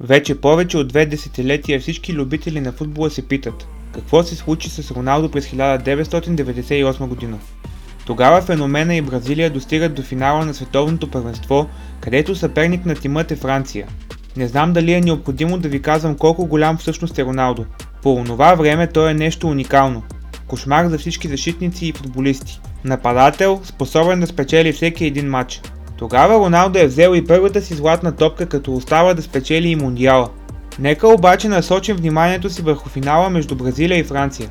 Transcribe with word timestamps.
Вече 0.00 0.40
повече 0.40 0.78
от 0.78 0.88
две 0.88 1.06
десетилетия 1.06 1.80
всички 1.80 2.12
любители 2.12 2.60
на 2.60 2.72
футбола 2.72 3.10
се 3.10 3.28
питат 3.28 3.68
какво 3.94 4.22
се 4.22 4.36
случи 4.36 4.70
с 4.70 4.90
Роналдо 4.90 5.30
през 5.30 5.46
1998 5.46 7.06
година. 7.06 7.38
Тогава 8.06 8.42
феномена 8.42 8.94
и 8.94 9.02
Бразилия 9.02 9.50
достигат 9.50 9.94
до 9.94 10.02
финала 10.02 10.44
на 10.44 10.54
световното 10.54 11.10
първенство, 11.10 11.68
където 12.00 12.34
съперник 12.34 12.86
на 12.86 12.94
тимът 12.94 13.30
е 13.30 13.36
Франция. 13.36 13.88
Не 14.36 14.48
знам 14.48 14.72
дали 14.72 14.92
е 14.92 15.00
необходимо 15.00 15.58
да 15.58 15.68
ви 15.68 15.82
казвам 15.82 16.16
колко 16.16 16.46
голям 16.46 16.78
всъщност 16.78 17.18
е 17.18 17.24
Роналдо. 17.24 17.64
По 18.02 18.14
онова 18.14 18.54
време 18.54 18.86
той 18.86 19.10
е 19.10 19.14
нещо 19.14 19.48
уникално. 19.48 20.02
Кошмар 20.46 20.86
за 20.86 20.98
всички 20.98 21.28
защитници 21.28 21.86
и 21.86 21.92
футболисти. 21.92 22.60
Нападател, 22.84 23.60
способен 23.64 24.20
да 24.20 24.26
спечели 24.26 24.72
всеки 24.72 25.04
един 25.04 25.30
матч. 25.30 25.62
Тогава 25.98 26.34
Роналдо 26.34 26.78
е 26.78 26.86
взел 26.86 27.14
и 27.14 27.26
първата 27.26 27.62
си 27.62 27.74
златна 27.74 28.12
топка, 28.12 28.46
като 28.46 28.74
остава 28.74 29.14
да 29.14 29.22
спечели 29.22 29.68
и 29.68 29.76
Мундиала. 29.76 30.28
Нека 30.78 31.08
обаче 31.08 31.48
насочим 31.48 31.96
вниманието 31.96 32.50
си 32.50 32.62
върху 32.62 32.88
финала 32.88 33.30
между 33.30 33.54
Бразилия 33.54 33.98
и 33.98 34.04
Франция. 34.04 34.48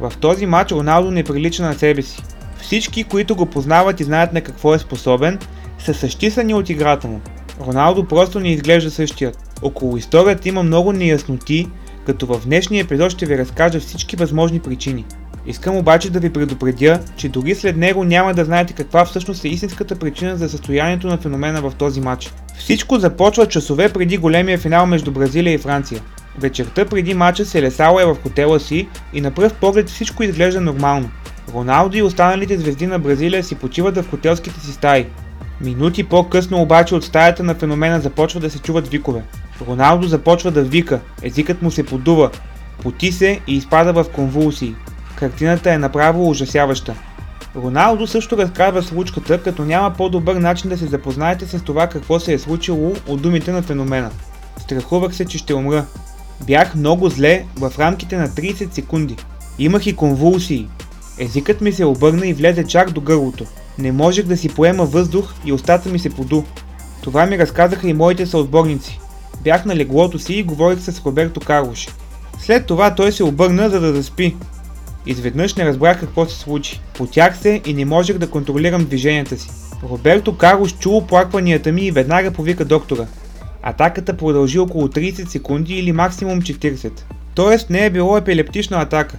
В 0.00 0.12
този 0.20 0.46
матч 0.46 0.72
Роналдо 0.72 1.10
не 1.10 1.24
прилича 1.24 1.62
на 1.62 1.74
себе 1.74 2.02
си. 2.02 2.22
Всички, 2.60 3.04
които 3.04 3.36
го 3.36 3.46
познават 3.46 4.00
и 4.00 4.04
знаят 4.04 4.32
на 4.32 4.40
какво 4.40 4.74
е 4.74 4.78
способен, 4.78 5.38
са 5.78 5.94
същисани 5.94 6.54
от 6.54 6.70
играта 6.70 7.08
му. 7.08 7.20
Роналдо 7.66 8.04
просто 8.04 8.40
не 8.40 8.52
изглежда 8.52 8.90
същият. 8.90 9.38
Около 9.62 9.96
историята 9.96 10.48
има 10.48 10.62
много 10.62 10.92
неясноти, 10.92 11.68
като 12.06 12.26
в 12.26 12.46
днешния 12.46 12.82
епизод 12.82 13.10
ще 13.10 13.26
ви 13.26 13.38
разкажа 13.38 13.80
всички 13.80 14.16
възможни 14.16 14.60
причини. 14.60 15.04
Искам 15.46 15.76
обаче 15.76 16.10
да 16.10 16.20
ви 16.20 16.30
предупредя, 16.30 17.00
че 17.16 17.28
дори 17.28 17.54
след 17.54 17.76
него 17.76 18.04
няма 18.04 18.34
да 18.34 18.44
знаете 18.44 18.72
каква 18.72 19.04
всъщност 19.04 19.44
е 19.44 19.48
истинската 19.48 19.96
причина 19.96 20.36
за 20.36 20.48
състоянието 20.48 21.06
на 21.06 21.18
феномена 21.18 21.60
в 21.60 21.72
този 21.78 22.00
матч. 22.00 22.32
Всичко 22.58 22.98
започва 22.98 23.46
часове 23.46 23.92
преди 23.92 24.18
големия 24.18 24.58
финал 24.58 24.86
между 24.86 25.10
Бразилия 25.10 25.54
и 25.54 25.58
Франция. 25.58 26.00
Вечерта 26.38 26.84
преди 26.84 27.14
матча 27.14 27.44
Селесало 27.44 28.00
е 28.00 28.04
в 28.04 28.16
хотела 28.22 28.60
си 28.60 28.88
и 29.12 29.20
на 29.20 29.30
пръв 29.30 29.54
поглед 29.54 29.88
всичко 29.88 30.22
изглежда 30.22 30.60
нормално. 30.60 31.10
Роналдо 31.54 31.96
и 31.96 32.02
останалите 32.02 32.58
звезди 32.58 32.86
на 32.86 32.98
Бразилия 32.98 33.44
си 33.44 33.54
почиват 33.54 33.96
в 33.96 34.10
хотелските 34.10 34.60
си 34.60 34.72
стаи. 34.72 35.06
Минути 35.60 36.04
по-късно 36.04 36.62
обаче 36.62 36.94
от 36.94 37.04
стаята 37.04 37.42
на 37.42 37.54
феномена 37.54 38.00
започва 38.00 38.40
да 38.40 38.50
се 38.50 38.58
чуват 38.58 38.88
викове. 38.88 39.22
Роналдо 39.68 40.06
започва 40.06 40.50
да 40.50 40.62
вика, 40.62 41.00
езикът 41.22 41.62
му 41.62 41.70
се 41.70 41.86
подува, 41.86 42.30
поти 42.82 43.12
се 43.12 43.40
и 43.46 43.56
изпада 43.56 43.92
в 43.92 44.04
конвулсии. 44.12 44.74
Картината 45.16 45.72
е 45.72 45.78
направо 45.78 46.30
ужасяваща. 46.30 46.94
Роналдо 47.56 48.06
също 48.06 48.36
разказва 48.36 48.82
случката, 48.82 49.42
като 49.42 49.64
няма 49.64 49.90
по-добър 49.90 50.36
начин 50.36 50.70
да 50.70 50.78
се 50.78 50.86
запознаете 50.86 51.46
с 51.46 51.62
това 51.64 51.86
какво 51.86 52.20
се 52.20 52.32
е 52.32 52.38
случило 52.38 52.94
от 53.08 53.22
думите 53.22 53.52
на 53.52 53.62
феномена. 53.62 54.10
Страхувах 54.58 55.14
се, 55.14 55.24
че 55.24 55.38
ще 55.38 55.54
умра. 55.54 55.86
Бях 56.46 56.74
много 56.74 57.08
зле 57.08 57.44
в 57.56 57.72
рамките 57.78 58.16
на 58.16 58.28
30 58.28 58.72
секунди. 58.72 59.16
Имах 59.58 59.86
и 59.86 59.96
конвулсии. 59.96 60.68
Езикът 61.18 61.60
ми 61.60 61.72
се 61.72 61.84
обърна 61.84 62.26
и 62.26 62.34
влезе 62.34 62.66
чак 62.66 62.90
до 62.90 63.00
гърлото. 63.00 63.44
Не 63.78 63.92
можех 63.92 64.26
да 64.26 64.36
си 64.36 64.48
поема 64.48 64.84
въздух 64.84 65.34
и 65.44 65.52
устата 65.52 65.88
ми 65.88 65.98
се 65.98 66.10
поду. 66.10 66.42
Това 67.02 67.26
ми 67.26 67.38
разказаха 67.38 67.88
и 67.88 67.92
моите 67.92 68.26
съотборници. 68.26 69.00
Бях 69.44 69.64
на 69.64 69.76
леглото 69.76 70.18
си 70.18 70.34
и 70.34 70.42
говорих 70.42 70.80
с 70.80 71.02
Роберто 71.06 71.40
Карлош. 71.40 71.88
След 72.38 72.66
това 72.66 72.94
той 72.94 73.12
се 73.12 73.24
обърна 73.24 73.70
за 73.70 73.80
да 73.80 73.92
заспи, 73.92 74.36
Изведнъж 75.06 75.54
не 75.54 75.64
разбрах 75.64 76.00
какво 76.00 76.26
се 76.26 76.38
случи. 76.38 76.80
Потях 76.94 77.38
се 77.38 77.60
и 77.66 77.74
не 77.74 77.84
можех 77.84 78.18
да 78.18 78.30
контролирам 78.30 78.84
движенията 78.84 79.36
си. 79.36 79.50
Роберто 79.90 80.36
Карлос 80.36 80.72
чу 80.78 80.90
оплакванията 80.90 81.72
ми 81.72 81.86
и 81.86 81.90
веднага 81.90 82.30
повика 82.30 82.64
доктора. 82.64 83.06
Атаката 83.62 84.16
продължи 84.16 84.58
около 84.58 84.88
30 84.88 85.28
секунди 85.28 85.74
или 85.74 85.92
максимум 85.92 86.42
40. 86.42 86.90
Тоест 87.34 87.70
не 87.70 87.86
е 87.86 87.90
било 87.90 88.16
епилептична 88.16 88.76
атака. 88.76 89.16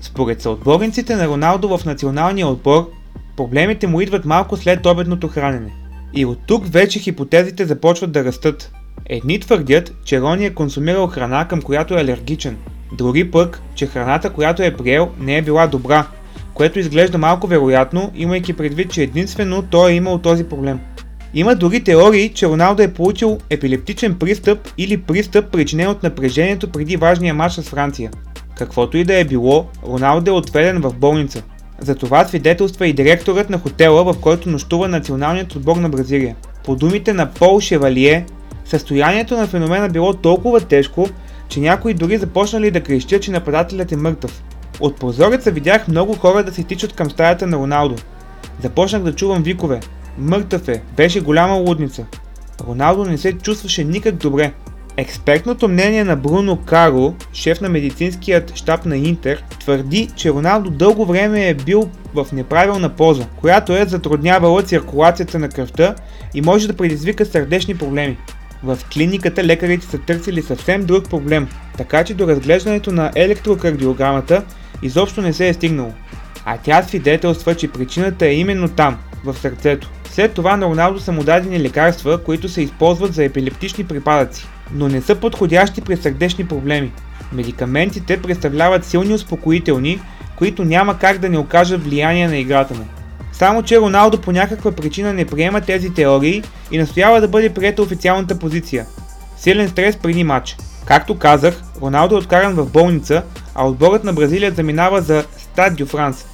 Според 0.00 0.42
съотборниците 0.42 1.16
на 1.16 1.28
Роналдо 1.28 1.78
в 1.78 1.84
националния 1.84 2.46
отбор, 2.46 2.90
проблемите 3.36 3.86
му 3.86 4.00
идват 4.00 4.24
малко 4.24 4.56
след 4.56 4.86
обедното 4.86 5.28
хранене. 5.28 5.72
И 6.14 6.24
от 6.24 6.38
тук 6.46 6.72
вече 6.72 6.98
хипотезите 6.98 7.66
започват 7.66 8.12
да 8.12 8.24
растат. 8.24 8.72
Едни 9.06 9.40
твърдят, 9.40 9.92
че 10.04 10.20
Рони 10.20 10.46
е 10.46 10.54
консумирал 10.54 11.06
храна, 11.06 11.48
към 11.48 11.62
която 11.62 11.94
е 11.94 12.00
алергичен, 12.00 12.56
Други 12.98 13.30
пък, 13.30 13.60
че 13.74 13.86
храната, 13.86 14.30
която 14.30 14.62
е 14.62 14.76
приел, 14.76 15.10
не 15.20 15.36
е 15.36 15.42
била 15.42 15.66
добра, 15.66 16.06
което 16.54 16.78
изглежда 16.78 17.18
малко 17.18 17.46
вероятно, 17.46 18.12
имайки 18.14 18.52
предвид, 18.52 18.90
че 18.90 19.02
единствено 19.02 19.62
той 19.62 19.92
е 19.92 19.94
имал 19.94 20.18
този 20.18 20.44
проблем. 20.44 20.80
Има 21.34 21.54
дори 21.54 21.84
теории, 21.84 22.28
че 22.28 22.46
Роналдо 22.46 22.82
е 22.82 22.92
получил 22.92 23.38
епилептичен 23.50 24.14
пристъп 24.14 24.68
или 24.78 24.96
пристъп 24.96 25.50
причинен 25.52 25.88
от 25.88 26.02
напрежението 26.02 26.72
преди 26.72 26.96
важния 26.96 27.34
матч 27.34 27.54
с 27.54 27.62
Франция. 27.62 28.10
Каквото 28.58 28.96
и 28.96 29.04
да 29.04 29.18
е 29.18 29.24
било, 29.24 29.66
Роналдо 29.86 30.30
е 30.30 30.34
отведен 30.34 30.80
в 30.80 30.94
болница. 30.94 31.42
За 31.80 31.94
това 31.94 32.24
свидетелства 32.24 32.86
и 32.86 32.92
директорът 32.92 33.50
на 33.50 33.58
хотела, 33.58 34.04
в 34.04 34.20
който 34.20 34.48
нощува 34.48 34.88
националният 34.88 35.56
отбор 35.56 35.76
на 35.76 35.88
Бразилия. 35.88 36.36
По 36.64 36.76
думите 36.76 37.12
на 37.12 37.30
Пол 37.30 37.60
Шевалие, 37.60 38.26
състоянието 38.64 39.36
на 39.36 39.46
феномена 39.46 39.88
било 39.88 40.12
толкова 40.12 40.60
тежко, 40.60 41.08
че 41.48 41.60
някои 41.60 41.94
дори 41.94 42.18
започнали 42.18 42.70
да 42.70 42.80
крещят, 42.80 43.22
че 43.22 43.30
нападателят 43.30 43.92
е 43.92 43.96
мъртъв. 43.96 44.42
От 44.80 44.96
прозореца 44.96 45.50
видях 45.50 45.88
много 45.88 46.14
хора 46.14 46.44
да 46.44 46.52
се 46.52 46.62
тичат 46.62 46.92
към 46.92 47.10
стаята 47.10 47.46
на 47.46 47.56
Роналдо. 47.56 47.96
Започнах 48.62 49.02
да 49.02 49.14
чувам 49.14 49.42
викове. 49.42 49.80
Мъртъв 50.18 50.68
е, 50.68 50.82
беше 50.96 51.20
голяма 51.20 51.54
лудница. 51.54 52.06
Роналдо 52.68 53.04
не 53.04 53.18
се 53.18 53.32
чувстваше 53.32 53.84
никак 53.84 54.14
добре. 54.14 54.52
Експертното 54.96 55.68
мнение 55.68 56.04
на 56.04 56.16
Бруно 56.16 56.56
Каро, 56.56 57.14
шеф 57.32 57.60
на 57.60 57.68
медицинският 57.68 58.56
щаб 58.56 58.86
на 58.86 58.96
Интер, 58.96 59.44
твърди, 59.60 60.10
че 60.16 60.30
Роналдо 60.30 60.70
дълго 60.70 61.06
време 61.06 61.48
е 61.48 61.54
бил 61.54 61.90
в 62.14 62.26
неправилна 62.32 62.88
поза, 62.88 63.26
която 63.40 63.76
е 63.76 63.84
затруднявала 63.84 64.62
циркулацията 64.62 65.38
на 65.38 65.48
кръвта 65.48 65.94
и 66.34 66.40
може 66.40 66.66
да 66.66 66.76
предизвика 66.76 67.26
сърдечни 67.26 67.78
проблеми. 67.78 68.18
В 68.64 68.78
клиниката 68.92 69.44
лекарите 69.44 69.86
са 69.86 69.98
търсили 69.98 70.42
съвсем 70.42 70.84
друг 70.84 71.10
проблем, 71.10 71.48
така 71.76 72.04
че 72.04 72.14
до 72.14 72.28
разглеждането 72.28 72.92
на 72.92 73.10
електрокардиограмата 73.14 74.44
изобщо 74.82 75.22
не 75.22 75.32
се 75.32 75.48
е 75.48 75.54
стигнало. 75.54 75.92
А 76.44 76.58
тя 76.58 76.82
свидетелства, 76.82 77.54
че 77.54 77.68
причината 77.68 78.26
е 78.26 78.34
именно 78.34 78.68
там, 78.68 78.98
в 79.24 79.34
сърцето. 79.34 79.90
След 80.10 80.32
това 80.32 80.56
на 80.56 80.66
Роналдо 80.66 81.00
са 81.00 81.12
му 81.12 81.24
дадени 81.24 81.60
лекарства, 81.60 82.22
които 82.22 82.48
се 82.48 82.62
използват 82.62 83.14
за 83.14 83.24
епилептични 83.24 83.84
припадъци, 83.84 84.46
но 84.72 84.88
не 84.88 85.00
са 85.00 85.14
подходящи 85.14 85.80
при 85.80 85.96
сърдечни 85.96 86.46
проблеми. 86.46 86.92
Медикаментите 87.32 88.22
представляват 88.22 88.84
силни 88.84 89.14
успокоителни, 89.14 90.00
които 90.36 90.64
няма 90.64 90.98
как 90.98 91.18
да 91.18 91.28
не 91.28 91.38
окажат 91.38 91.84
влияние 91.84 92.28
на 92.28 92.36
играта 92.36 92.74
му. 92.74 92.84
Само, 93.38 93.62
че 93.62 93.80
Роналдо 93.80 94.20
по 94.20 94.32
някаква 94.32 94.72
причина 94.72 95.12
не 95.12 95.24
приема 95.24 95.60
тези 95.60 95.94
теории 95.94 96.42
и 96.70 96.78
настоява 96.78 97.20
да 97.20 97.28
бъде 97.28 97.54
приета 97.54 97.82
официалната 97.82 98.38
позиция. 98.38 98.86
Силен 99.36 99.68
стрес 99.68 99.96
преди 99.96 100.24
матч. 100.24 100.56
Както 100.84 101.18
казах, 101.18 101.62
Роналдо 101.80 102.14
е 102.14 102.18
откаран 102.18 102.54
в 102.54 102.70
болница, 102.70 103.22
а 103.54 103.66
отборът 103.66 104.04
на 104.04 104.12
Бразилия 104.12 104.52
заминава 104.52 105.02
за 105.02 105.24
Стад 105.38 105.76
Дю 105.76 105.86
Франс. 105.86 106.26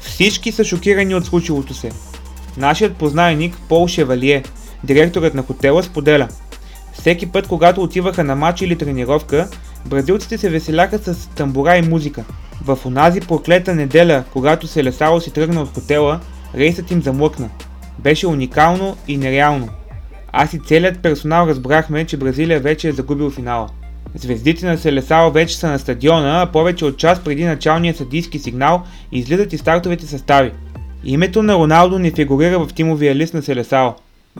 Всички 0.00 0.52
са 0.52 0.64
шокирани 0.64 1.14
от 1.14 1.26
случилото 1.26 1.74
се. 1.74 1.90
Нашият 2.56 2.96
познайник 2.96 3.56
Пол 3.68 3.88
Шевалие, 3.88 4.42
директорът 4.84 5.34
на 5.34 5.42
хотела, 5.42 5.82
споделя. 5.82 6.28
Всеки 6.92 7.26
път, 7.26 7.46
когато 7.46 7.82
отиваха 7.82 8.24
на 8.24 8.36
матч 8.36 8.62
или 8.62 8.78
тренировка, 8.78 9.48
бразилците 9.86 10.38
се 10.38 10.50
веселяха 10.50 10.98
с 10.98 11.28
тамбура 11.28 11.76
и 11.76 11.82
музика. 11.82 12.24
В 12.64 12.78
онази 12.84 13.20
проклета 13.20 13.74
неделя, 13.74 14.24
когато 14.32 14.66
се 14.66 14.84
лесало 14.84 15.20
си 15.20 15.30
тръгна 15.30 15.62
от 15.62 15.74
хотела, 15.74 16.20
Рейсът 16.54 16.90
им 16.90 17.02
замлъкна. 17.02 17.48
Беше 17.98 18.26
уникално 18.26 18.96
и 19.08 19.16
нереално. 19.16 19.68
Аз 20.32 20.52
и 20.52 20.58
целият 20.58 21.02
персонал 21.02 21.46
разбрахме, 21.46 22.04
че 22.04 22.16
Бразилия 22.16 22.60
вече 22.60 22.88
е 22.88 22.92
загубил 22.92 23.30
финала. 23.30 23.68
Звездите 24.14 24.66
на 24.66 24.78
Селесао 24.78 25.30
вече 25.30 25.58
са 25.58 25.68
на 25.68 25.78
стадиона, 25.78 26.42
а 26.42 26.46
повече 26.46 26.84
от 26.84 26.96
час 26.96 27.24
преди 27.24 27.44
началния 27.44 27.94
съдийски 27.94 28.38
сигнал 28.38 28.82
излизат 29.12 29.52
и 29.52 29.58
стартовите 29.58 30.06
състави. 30.06 30.52
Името 31.04 31.42
на 31.42 31.54
Роналдо 31.54 31.98
не 31.98 32.10
фигурира 32.10 32.58
в 32.58 32.74
тимовия 32.74 33.14
лист 33.14 33.34
на 33.34 33.42
Селесао. 33.42 33.90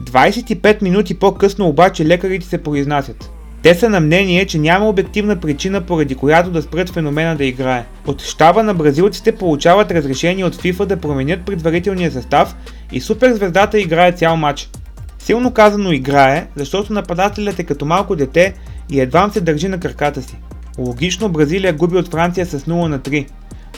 25 0.00 0.82
минути 0.82 1.18
по-късно 1.18 1.68
обаче 1.68 2.06
лекарите 2.06 2.46
се 2.46 2.62
произнасят. 2.62 3.30
Те 3.62 3.74
са 3.74 3.88
на 3.88 4.00
мнение, 4.00 4.46
че 4.46 4.58
няма 4.58 4.88
обективна 4.88 5.36
причина, 5.36 5.80
поради 5.80 6.14
която 6.14 6.50
да 6.50 6.62
спрат 6.62 6.90
феномена 6.90 7.36
да 7.36 7.44
играе. 7.44 7.84
От 8.06 8.22
щаба 8.22 8.62
на 8.62 8.74
бразилците 8.74 9.32
получават 9.32 9.90
разрешение 9.90 10.44
от 10.44 10.56
FIFA 10.56 10.84
да 10.84 10.96
променят 10.96 11.44
предварителния 11.44 12.12
състав 12.12 12.56
и 12.92 13.00
суперзвездата 13.00 13.80
играе 13.80 14.12
цял 14.12 14.36
матч. 14.36 14.70
Силно 15.18 15.50
казано 15.50 15.92
играе, 15.92 16.46
защото 16.56 16.92
нападателят 16.92 17.58
е 17.58 17.64
като 17.64 17.84
малко 17.84 18.16
дете 18.16 18.54
и 18.90 19.00
едва 19.00 19.30
се 19.30 19.40
държи 19.40 19.68
на 19.68 19.80
краката 19.80 20.22
си. 20.22 20.36
Логично 20.78 21.28
Бразилия 21.28 21.72
губи 21.72 21.96
от 21.96 22.10
Франция 22.10 22.46
с 22.46 22.60
0 22.60 22.86
на 22.86 22.98
3, 22.98 23.26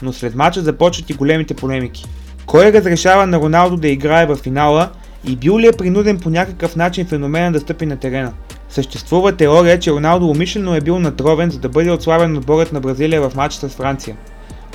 но 0.03 0.13
след 0.13 0.35
мача 0.35 0.61
започват 0.61 1.11
и 1.11 1.15
големите 1.15 1.55
полемики. 1.55 2.05
Кой 2.47 2.73
разрешава 2.73 3.27
на 3.27 3.39
Роналдо 3.39 3.77
да 3.77 3.89
играе 3.89 4.27
в 4.27 4.37
финала 4.37 4.91
и 5.29 5.37
бил 5.37 5.59
ли 5.59 5.67
е 5.67 5.73
принуден 5.73 6.19
по 6.19 6.31
някакъв 6.31 6.77
начин 6.77 7.07
феномена 7.07 7.53
да 7.53 7.61
стъпи 7.61 7.87
на 7.87 7.97
терена? 7.97 8.33
Съществува 8.71 9.37
теория, 9.37 9.79
че 9.79 9.93
Роналдо 9.93 10.27
умишлено 10.27 10.75
е 10.75 10.81
бил 10.81 10.99
натровен, 10.99 11.51
за 11.51 11.59
да 11.59 11.69
бъде 11.69 11.91
отслабен 11.91 12.37
отборът 12.37 12.73
на 12.73 12.81
Бразилия 12.81 13.29
в 13.29 13.35
матча 13.35 13.69
с 13.69 13.69
Франция. 13.69 14.17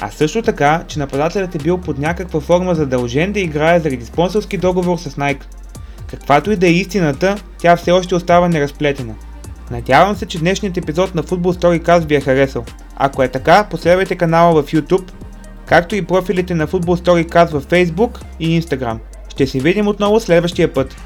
А 0.01 0.12
също 0.12 0.42
така, 0.42 0.83
че 0.88 1.00
нападателят 1.00 1.56
е 1.56 1.57
бил 1.57 1.77
под 1.77 2.00
някаква 2.00 2.39
форма 2.39 2.75
задължен 2.75 3.31
да 3.31 3.39
играе 3.39 3.80
заради 3.80 4.06
спонсорски 4.06 4.57
договор 4.57 4.97
с 4.97 5.09
Nike. 5.09 5.44
Каквато 6.07 6.51
и 6.51 6.56
да 6.56 6.68
е 6.68 6.71
истината, 6.71 7.36
тя 7.57 7.75
все 7.75 7.92
още 7.92 8.15
остава 8.15 8.47
неразплетена. 8.47 9.13
Надявам 9.71 10.15
се, 10.15 10.25
че 10.25 10.39
днешният 10.39 10.77
епизод 10.77 11.15
на 11.15 11.24
Football 11.24 11.59
Storycast 11.59 12.07
ви 12.07 12.15
е 12.15 12.21
харесал. 12.21 12.65
Ако 12.95 13.24
е 13.24 13.27
така, 13.27 13.68
последвайте 13.71 14.15
канала 14.15 14.63
в 14.63 14.71
YouTube, 14.71 15.12
както 15.65 15.95
и 15.95 16.06
профилите 16.06 16.56
на 16.56 16.68
Football 16.68 17.01
Storycast 17.01 17.51
в 17.51 17.65
Facebook 17.65 18.19
и 18.39 18.62
Instagram. 18.62 18.97
Ще 19.30 19.47
се 19.47 19.59
видим 19.59 19.88
отново 19.88 20.19
следващия 20.19 20.74
път. 20.74 20.95